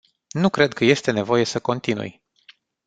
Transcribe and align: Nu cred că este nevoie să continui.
Nu 0.31 0.49
cred 0.49 0.73
că 0.73 0.83
este 0.85 1.11
nevoie 1.11 1.43
să 1.43 1.59
continui. 1.59 2.21